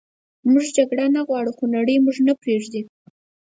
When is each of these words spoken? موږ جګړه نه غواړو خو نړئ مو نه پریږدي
موږ 0.51 0.65
جګړه 0.77 1.05
نه 1.15 1.21
غواړو 1.27 1.51
خو 1.57 1.63
نړئ 1.75 1.95
مو 2.03 2.11
نه 2.27 2.33
پریږدي 2.41 2.81